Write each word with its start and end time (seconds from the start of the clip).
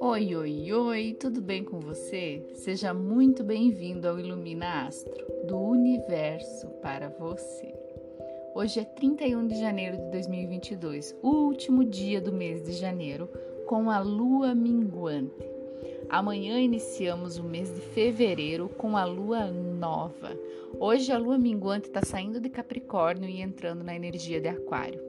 Oi, 0.00 0.34
oi, 0.34 0.72
oi, 0.72 1.16
tudo 1.20 1.42
bem 1.42 1.62
com 1.62 1.78
você? 1.80 2.42
Seja 2.54 2.94
muito 2.94 3.44
bem-vindo 3.44 4.08
ao 4.08 4.18
Ilumina 4.18 4.86
Astro, 4.86 5.26
do 5.46 5.58
universo 5.58 6.68
para 6.80 7.10
você. 7.10 7.74
Hoje 8.54 8.80
é 8.80 8.84
31 8.84 9.48
de 9.48 9.60
janeiro 9.60 9.98
de 9.98 10.10
2022, 10.12 11.14
o 11.22 11.28
último 11.28 11.84
dia 11.84 12.22
do 12.22 12.32
mês 12.32 12.62
de 12.62 12.72
janeiro, 12.72 13.28
com 13.66 13.90
a 13.90 14.00
lua 14.00 14.54
minguante. 14.54 15.57
Amanhã 16.08 16.60
iniciamos 16.60 17.38
o 17.38 17.44
mês 17.44 17.74
de 17.74 17.80
fevereiro 17.80 18.68
com 18.68 18.96
a 18.96 19.04
lua 19.04 19.46
nova. 19.46 20.38
Hoje 20.78 21.12
a 21.12 21.18
lua 21.18 21.38
minguante 21.38 21.88
está 21.88 22.02
saindo 22.02 22.40
de 22.40 22.48
Capricórnio 22.48 23.28
e 23.28 23.40
entrando 23.40 23.84
na 23.84 23.94
energia 23.94 24.40
de 24.40 24.48
Aquário. 24.48 25.02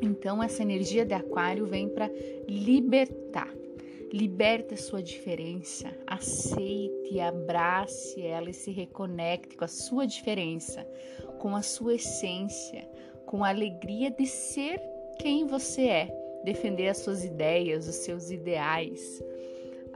Então, 0.00 0.42
essa 0.42 0.62
energia 0.62 1.04
de 1.04 1.14
Aquário 1.14 1.66
vem 1.66 1.88
para 1.88 2.10
libertar 2.48 3.52
Liberte 4.12 4.72
a 4.72 4.76
sua 4.76 5.02
diferença, 5.02 5.94
aceite, 6.06 7.20
abrace 7.20 8.22
ela 8.22 8.48
e 8.48 8.54
se 8.54 8.70
reconecte 8.70 9.54
com 9.54 9.64
a 9.66 9.68
sua 9.68 10.06
diferença, 10.06 10.86
com 11.38 11.54
a 11.54 11.60
sua 11.60 11.96
essência, 11.96 12.88
com 13.26 13.44
a 13.44 13.50
alegria 13.50 14.10
de 14.10 14.24
ser 14.24 14.80
quem 15.18 15.46
você 15.46 15.82
é, 15.82 16.40
defender 16.42 16.88
as 16.88 16.98
suas 16.98 17.22
ideias, 17.22 17.86
os 17.86 17.96
seus 17.96 18.30
ideais. 18.30 19.22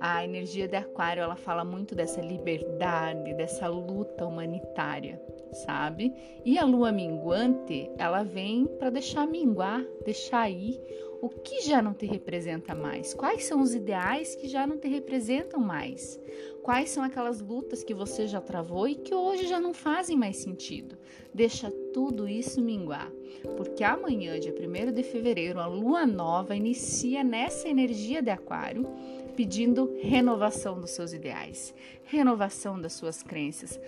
A 0.04 0.24
energia 0.24 0.66
de 0.66 0.74
Aquário, 0.74 1.22
ela 1.22 1.36
fala 1.36 1.64
muito 1.64 1.94
dessa 1.94 2.20
liberdade, 2.20 3.34
dessa 3.34 3.68
luta 3.68 4.26
humanitária, 4.26 5.22
sabe? 5.64 6.12
E 6.44 6.58
a 6.58 6.64
lua 6.64 6.90
minguante, 6.90 7.88
ela 7.96 8.24
vem 8.24 8.66
para 8.66 8.90
deixar 8.90 9.28
minguar, 9.28 9.80
deixar 10.04 10.50
ir 10.50 10.76
o 11.22 11.28
que 11.28 11.60
já 11.60 11.80
não 11.80 11.94
te 11.94 12.04
representa 12.04 12.74
mais? 12.74 13.14
Quais 13.14 13.44
são 13.44 13.60
os 13.60 13.76
ideais 13.76 14.34
que 14.34 14.48
já 14.48 14.66
não 14.66 14.76
te 14.76 14.88
representam 14.88 15.60
mais? 15.60 16.20
Quais 16.64 16.90
são 16.90 17.04
aquelas 17.04 17.40
lutas 17.40 17.84
que 17.84 17.94
você 17.94 18.26
já 18.26 18.40
travou 18.40 18.88
e 18.88 18.96
que 18.96 19.14
hoje 19.14 19.46
já 19.46 19.60
não 19.60 19.72
fazem 19.72 20.16
mais 20.16 20.38
sentido? 20.38 20.98
Deixa 21.32 21.70
tudo 21.94 22.26
isso 22.26 22.60
minguar, 22.60 23.08
porque 23.56 23.84
amanhã, 23.84 24.38
dia 24.40 24.52
1 24.52 24.92
de 24.92 25.04
fevereiro, 25.04 25.60
a 25.60 25.66
lua 25.66 26.04
nova 26.04 26.56
inicia 26.56 27.22
nessa 27.22 27.68
energia 27.68 28.20
de 28.20 28.30
Aquário, 28.30 28.84
pedindo 29.32 29.98
renovação 30.00 30.80
dos 30.80 30.90
seus 30.90 31.12
ideais, 31.12 31.74
renovação 32.04 32.80
das 32.80 32.92
suas 32.92 33.22
crenças. 33.22 33.80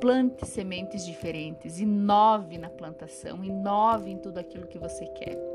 Plante 0.00 0.46
sementes 0.46 1.04
diferentes, 1.04 1.80
inove 1.80 2.56
na 2.56 2.70
plantação, 2.70 3.44
inove 3.44 4.10
em 4.10 4.18
tudo 4.18 4.38
aquilo 4.38 4.66
que 4.66 4.78
você 4.78 5.04
quer. 5.06 5.51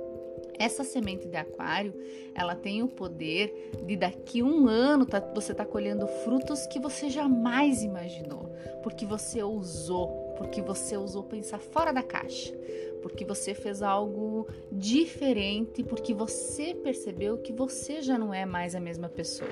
Essa 0.59 0.83
semente 0.83 1.27
de 1.27 1.38
aquário, 1.38 1.93
ela 2.33 2.55
tem 2.55 2.81
o 2.81 2.88
poder 2.88 3.71
de 3.85 3.95
daqui 3.95 4.41
um 4.41 4.67
ano 4.67 5.05
tá, 5.05 5.19
você 5.19 5.53
tá 5.53 5.66
colhendo 5.66 6.07
frutos 6.07 6.66
que 6.67 6.80
você 6.80 7.09
jamais 7.09 7.83
imaginou, 7.83 8.52
porque 8.81 9.05
você 9.05 9.41
ousou, 9.43 10.33
porque 10.38 10.61
você 10.61 10.97
ousou 10.97 11.23
pensar 11.23 11.59
fora 11.59 11.91
da 11.91 12.02
caixa, 12.02 12.53
porque 13.02 13.23
você 13.23 13.53
fez 13.53 13.81
algo 13.81 14.47
diferente, 14.71 15.83
porque 15.83 16.13
você 16.13 16.73
percebeu 16.73 17.38
que 17.38 17.53
você 17.53 18.02
já 18.02 18.17
não 18.17 18.33
é 18.33 18.45
mais 18.45 18.73
a 18.73 18.80
mesma 18.80 19.09
pessoa. 19.09 19.49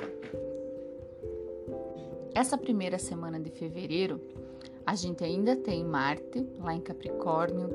Essa 2.33 2.57
primeira 2.57 2.97
semana 2.97 3.39
de 3.39 3.49
fevereiro, 3.49 4.19
a 4.85 4.93
gente 4.93 5.23
ainda 5.23 5.55
tem 5.55 5.83
Marte 5.83 6.45
lá 6.59 6.73
em 6.73 6.81
Capricórnio, 6.81 7.69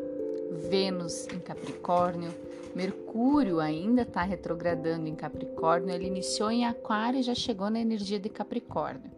Vênus 0.51 1.27
em 1.29 1.39
Capricórnio, 1.39 2.33
Mercúrio 2.75 3.59
ainda 3.59 4.03
está 4.03 4.23
retrogradando 4.23 5.09
em 5.09 5.15
Capricórnio, 5.15 5.93
ele 5.93 6.07
iniciou 6.07 6.51
em 6.51 6.65
Aquário 6.65 7.19
e 7.19 7.23
já 7.23 7.35
chegou 7.35 7.69
na 7.69 7.81
energia 7.81 8.19
de 8.19 8.29
Capricórnio. 8.29 9.11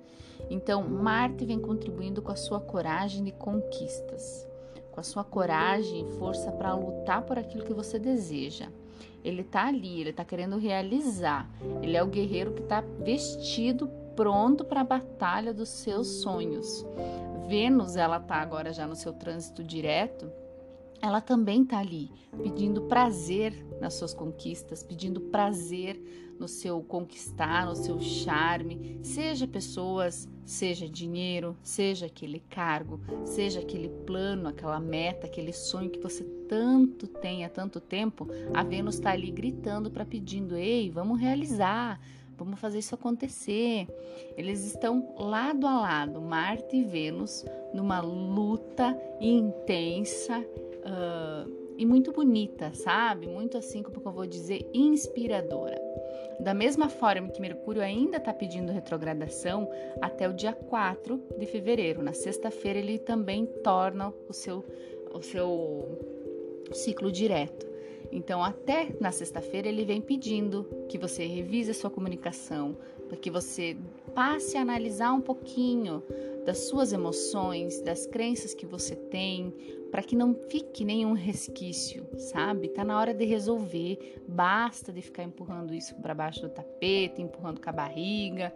Então, 0.50 0.82
Marte 0.86 1.44
vem 1.44 1.58
contribuindo 1.58 2.22
com 2.22 2.32
a 2.32 2.36
sua 2.36 2.60
coragem 2.60 3.22
de 3.24 3.32
conquistas, 3.32 4.46
com 4.90 5.00
a 5.00 5.02
sua 5.02 5.22
coragem 5.22 6.06
e 6.06 6.12
força 6.18 6.50
para 6.50 6.74
lutar 6.74 7.22
por 7.22 7.38
aquilo 7.38 7.64
que 7.64 7.74
você 7.74 7.98
deseja. 7.98 8.68
Ele 9.24 9.42
está 9.42 9.66
ali, 9.68 10.00
ele 10.00 10.10
está 10.10 10.24
querendo 10.24 10.58
realizar. 10.58 11.48
Ele 11.82 11.96
é 11.96 12.02
o 12.02 12.08
guerreiro 12.08 12.52
que 12.52 12.62
está 12.62 12.82
vestido, 13.00 13.88
pronto 14.16 14.64
para 14.64 14.80
a 14.80 14.84
batalha 14.84 15.54
dos 15.54 15.68
seus 15.68 16.08
sonhos. 16.22 16.84
Vênus, 17.48 17.96
ela 17.96 18.16
está 18.16 18.36
agora 18.36 18.72
já 18.72 18.86
no 18.86 18.96
seu 18.96 19.12
trânsito 19.12 19.62
direto 19.62 20.30
ela 21.02 21.20
também 21.20 21.64
está 21.64 21.78
ali 21.80 22.12
pedindo 22.42 22.82
prazer 22.82 23.66
nas 23.80 23.94
suas 23.94 24.14
conquistas, 24.14 24.84
pedindo 24.84 25.20
prazer 25.20 26.00
no 26.38 26.46
seu 26.46 26.80
conquistar, 26.82 27.66
no 27.66 27.74
seu 27.74 28.00
charme, 28.00 28.98
seja 29.02 29.46
pessoas, 29.46 30.28
seja 30.44 30.88
dinheiro, 30.88 31.56
seja 31.62 32.06
aquele 32.06 32.40
cargo, 32.40 33.00
seja 33.24 33.60
aquele 33.60 33.88
plano, 33.88 34.48
aquela 34.48 34.80
meta, 34.80 35.26
aquele 35.26 35.52
sonho 35.52 35.90
que 35.90 36.00
você 36.00 36.24
tanto 36.48 37.06
tem 37.06 37.44
há 37.44 37.48
tanto 37.48 37.80
tempo, 37.80 38.28
a 38.54 38.62
Vênus 38.62 38.96
está 38.96 39.10
ali 39.10 39.30
gritando 39.30 39.90
para 39.90 40.04
pedindo, 40.04 40.56
ei, 40.56 40.90
vamos 40.90 41.20
realizar, 41.20 42.00
vamos 42.44 42.60
fazer 42.60 42.78
isso 42.78 42.94
acontecer. 42.94 43.86
Eles 44.36 44.64
estão 44.64 45.14
lado 45.18 45.66
a 45.66 45.80
lado, 45.80 46.20
Marte 46.20 46.76
e 46.76 46.84
Vênus, 46.84 47.44
numa 47.72 48.00
luta 48.00 48.96
intensa 49.20 50.38
uh, 50.38 51.50
e 51.76 51.86
muito 51.86 52.12
bonita, 52.12 52.72
sabe? 52.74 53.26
Muito 53.26 53.56
assim, 53.56 53.82
como 53.82 54.00
eu 54.04 54.12
vou 54.12 54.26
dizer, 54.26 54.68
inspiradora. 54.74 55.80
Da 56.40 56.52
mesma 56.52 56.88
forma 56.88 57.28
que 57.28 57.40
Mercúrio 57.40 57.82
ainda 57.82 58.16
está 58.16 58.32
pedindo 58.32 58.72
retrogradação 58.72 59.68
até 60.00 60.28
o 60.28 60.32
dia 60.32 60.52
4 60.52 61.22
de 61.38 61.46
fevereiro. 61.46 62.02
Na 62.02 62.12
sexta-feira 62.12 62.78
ele 62.78 62.98
também 62.98 63.46
torna 63.62 64.12
o 64.28 64.32
seu, 64.32 64.64
o 65.14 65.22
seu 65.22 65.98
ciclo 66.72 67.12
direto. 67.12 67.71
Então, 68.10 68.42
até 68.42 68.94
na 69.00 69.12
sexta-feira, 69.12 69.68
ele 69.68 69.84
vem 69.84 70.00
pedindo 70.00 70.66
que 70.88 70.98
você 70.98 71.26
revise 71.26 71.70
a 71.70 71.74
sua 71.74 71.90
comunicação, 71.90 72.76
para 73.08 73.16
que 73.16 73.30
você 73.30 73.76
passe 74.14 74.56
a 74.56 74.62
analisar 74.62 75.12
um 75.12 75.20
pouquinho 75.20 76.02
das 76.44 76.58
suas 76.68 76.92
emoções, 76.92 77.80
das 77.80 78.06
crenças 78.06 78.54
que 78.54 78.66
você 78.66 78.96
tem, 78.96 79.54
para 79.90 80.02
que 80.02 80.16
não 80.16 80.34
fique 80.34 80.84
nenhum 80.84 81.12
resquício, 81.12 82.06
sabe? 82.16 82.68
Tá 82.68 82.82
na 82.82 82.98
hora 82.98 83.12
de 83.12 83.24
resolver, 83.24 84.22
basta 84.26 84.90
de 84.90 85.02
ficar 85.02 85.22
empurrando 85.22 85.74
isso 85.74 85.94
para 85.96 86.14
baixo 86.14 86.40
do 86.40 86.48
tapete, 86.48 87.20
empurrando 87.20 87.60
com 87.60 87.68
a 87.68 87.72
barriga. 87.72 88.52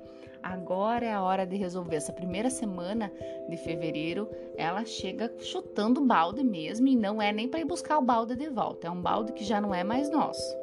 Agora 0.47 1.05
é 1.05 1.13
a 1.13 1.23
hora 1.23 1.45
de 1.45 1.57
resolver. 1.57 1.97
Essa 1.97 2.13
primeira 2.13 2.49
semana 2.51 3.13
de 3.49 3.57
fevereiro, 3.57 4.29
ela 4.57 4.85
chega 4.85 5.33
chutando 5.41 6.01
balde 6.01 6.45
mesmo 6.45 6.87
e 6.87 6.95
não 6.95 7.21
é 7.21 7.33
nem 7.33 7.49
para 7.49 7.59
ir 7.59 7.65
buscar 7.65 7.99
o 7.99 8.03
balde 8.03 8.37
de 8.37 8.49
volta, 8.49 8.87
é 8.87 8.91
um 8.91 9.01
balde 9.01 9.33
que 9.33 9.43
já 9.43 9.61
não 9.61 9.75
é 9.75 9.83
mais 9.83 10.09
nosso. 10.09 10.57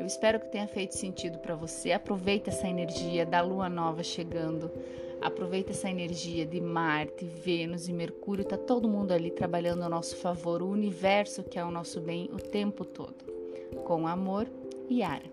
Eu 0.00 0.06
espero 0.06 0.40
que 0.40 0.50
tenha 0.50 0.66
feito 0.66 0.96
sentido 0.96 1.38
para 1.38 1.54
você. 1.54 1.92
Aproveita 1.92 2.48
essa 2.48 2.66
energia 2.66 3.26
da 3.26 3.42
lua 3.42 3.68
nova 3.68 4.02
chegando. 4.02 4.70
Aproveita 5.20 5.70
essa 5.70 5.88
energia 5.88 6.44
de 6.46 6.60
Marte, 6.60 7.24
Vênus 7.24 7.88
e 7.88 7.92
Mercúrio. 7.92 8.44
Tá 8.44 8.56
todo 8.56 8.88
mundo 8.88 9.12
ali 9.12 9.30
trabalhando 9.30 9.82
ao 9.82 9.90
nosso 9.90 10.16
favor, 10.16 10.62
o 10.62 10.68
universo 10.68 11.42
que 11.42 11.58
é 11.58 11.64
o 11.64 11.70
nosso 11.70 12.00
bem 12.00 12.28
o 12.32 12.36
tempo 12.36 12.84
todo. 12.84 13.24
Com 13.84 14.06
amor, 14.06 14.46
Yara. 14.90 15.32